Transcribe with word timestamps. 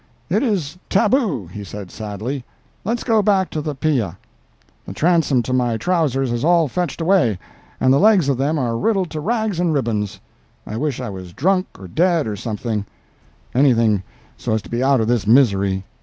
"It 0.31 0.41
is 0.41 0.79
tabu," 0.89 1.45
he 1.45 1.63
said, 1.63 1.91
sadly. 1.91 2.43
"Let's 2.83 3.03
go 3.03 3.21
back 3.21 3.51
to 3.51 3.61
the 3.61 3.75
pia. 3.75 4.17
The 4.87 4.93
transom 4.93 5.43
to 5.43 5.53
my 5.53 5.77
trowsers 5.77 6.31
has 6.31 6.43
all 6.43 6.67
fetched 6.67 7.01
away, 7.01 7.37
and 7.79 7.93
the 7.93 7.99
legs 7.99 8.27
of 8.27 8.35
them 8.39 8.57
are 8.57 8.79
riddled 8.79 9.11
to 9.11 9.19
rags 9.19 9.59
and 9.59 9.71
ribbons. 9.75 10.19
I 10.65 10.75
wish 10.75 10.99
I 10.99 11.11
was 11.11 11.33
drunk, 11.33 11.67
or 11.77 11.87
dead, 11.87 12.25
or 12.25 12.35
something—anything 12.35 14.01
so 14.37 14.55
as 14.55 14.63
to 14.63 14.71
be 14.71 14.81
out 14.81 15.01
of 15.01 15.07
this 15.07 15.27
misery." 15.27 15.83